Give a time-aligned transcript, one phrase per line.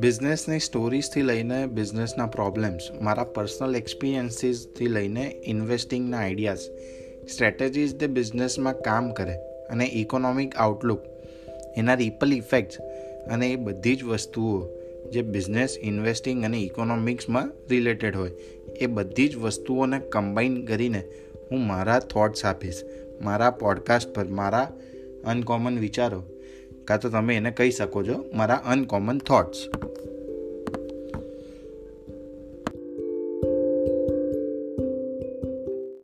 [0.00, 6.66] બિઝનેસની સ્ટોરીઝથી લઈને બિઝનેસના પ્રોબ્લેમ્સ મારા પર્સનલ એક્સપિરિયન્સીસથી લઈને ઇન્વેસ્ટિંગના આઈડિયાઝ
[7.32, 9.36] સ્ટ્રેટેજીઝ તે બિઝનેસમાં કામ કરે
[9.70, 11.00] અને ઇકોનોમિક આઉટલુક
[11.76, 12.80] એના રિપલ ઇફેક્ટ્સ
[13.30, 14.68] અને એ બધી જ વસ્તુઓ
[15.12, 18.30] જે બિઝનેસ ઇન્વેસ્ટિંગ અને ઇકોનોમિક્સમાં રિલેટેડ હોય,
[18.80, 21.02] એ બધી જ વસ્તુઓને કમ્બાઈન કરીને
[21.50, 22.84] હું મારા થોટ્સ આપીશ,
[23.22, 24.72] મારા પોડકાસ્ટ પર, મારા
[25.24, 26.22] અનકોમન વિચારો,
[26.84, 29.58] કાં તો તમે એને કહી શકો છો, મારા અનકોમન થોટ્સ